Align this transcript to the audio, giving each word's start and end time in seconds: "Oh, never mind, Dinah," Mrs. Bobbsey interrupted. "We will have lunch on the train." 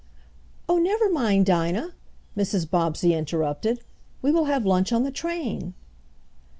"Oh, 0.67 0.79
never 0.79 1.11
mind, 1.11 1.45
Dinah," 1.45 1.91
Mrs. 2.35 2.67
Bobbsey 2.67 3.13
interrupted. 3.13 3.81
"We 4.23 4.31
will 4.31 4.45
have 4.45 4.65
lunch 4.65 4.91
on 4.91 5.03
the 5.03 5.11
train." 5.11 5.75